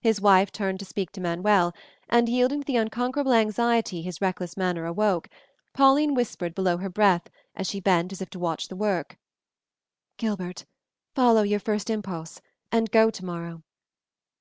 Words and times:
His 0.00 0.20
wife 0.20 0.50
turned 0.50 0.80
to 0.80 0.84
speak 0.84 1.12
to 1.12 1.20
Manuel, 1.20 1.72
and, 2.08 2.28
yielding 2.28 2.62
to 2.62 2.66
the 2.66 2.74
unconquerable 2.76 3.32
anxiety 3.32 4.02
his 4.02 4.20
reckless 4.20 4.56
manner 4.56 4.84
awoke, 4.86 5.28
Pauline 5.72 6.14
whispered 6.14 6.52
below 6.52 6.78
her 6.78 6.90
breath 6.90 7.28
as 7.54 7.68
she 7.68 7.78
bent 7.78 8.10
as 8.10 8.20
if 8.20 8.28
to 8.30 8.40
watch 8.40 8.66
the 8.66 8.74
work, 8.74 9.18
"Gilbert, 10.16 10.64
follow 11.14 11.42
your 11.42 11.60
first 11.60 11.90
impulse, 11.90 12.40
and 12.72 12.90
go 12.90 13.08
tomorrow." 13.08 13.62